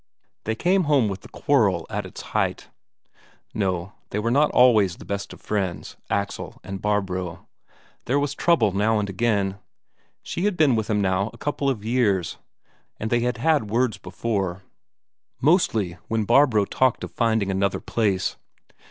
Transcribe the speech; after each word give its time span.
They 0.45 0.55
came 0.55 0.85
home 0.85 1.09
with 1.09 1.21
the 1.21 1.29
quarrel 1.29 1.85
at 1.87 2.07
its 2.07 2.21
height. 2.33 2.69
No, 3.53 3.93
they 4.09 4.17
were 4.17 4.31
not 4.31 4.49
always 4.49 4.95
the 4.95 5.05
best 5.05 5.31
of 5.31 5.39
friends, 5.41 5.95
Axel 6.09 6.59
and 6.63 6.81
Barbro; 6.81 7.45
there 8.05 8.17
was 8.17 8.33
trouble 8.33 8.71
now 8.71 8.97
and 8.97 9.07
again. 9.11 9.59
She 10.23 10.45
had 10.45 10.57
been 10.57 10.75
with 10.75 10.89
him 10.89 11.01
now 11.03 11.25
for 11.29 11.35
a 11.35 11.37
couple 11.37 11.69
of 11.69 11.85
years, 11.85 12.39
and 12.99 13.11
they 13.11 13.19
had 13.19 13.37
had 13.37 13.69
words 13.69 13.99
before; 13.99 14.63
mostly 15.39 15.99
when 16.07 16.25
Barbro 16.25 16.65
talked 16.65 17.03
of 17.03 17.11
finding 17.11 17.51
another 17.51 17.79
place. 17.79 18.37